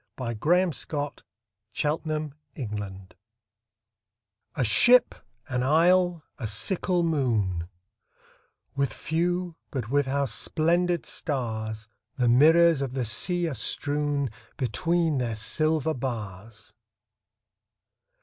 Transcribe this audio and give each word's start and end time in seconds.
Eliot 0.19 0.41
A 0.43 0.71
SHIP, 0.71 0.93
AN 0.93 0.93
ISLE, 1.05 1.43
A 1.75 1.77
SICKLE 1.77 2.41
MOON 2.41 3.13
A 4.57 4.63
SHIP, 4.63 5.13
an 5.47 5.61
isle, 5.61 6.23
a 6.39 6.47
sickle 6.47 7.03
moon 7.03 7.67
With 8.75 8.91
few 8.93 9.55
but 9.69 9.91
with 9.91 10.07
how 10.07 10.25
splendid 10.25 11.05
stars 11.05 11.87
The 12.17 12.27
mirrors 12.27 12.81
of 12.81 12.93
the 12.95 13.05
sea 13.05 13.47
are 13.47 13.53
strewn 13.53 14.31
Between 14.57 15.19
their 15.19 15.35
silver 15.35 15.93
bars 15.93 16.73